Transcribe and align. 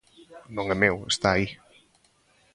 Non 0.55 0.65
é 0.75 0.77
meu, 0.83 0.95
está 1.13 1.27
aí. 1.33 1.47